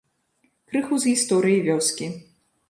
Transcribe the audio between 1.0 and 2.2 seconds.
з гісторыі вёскі.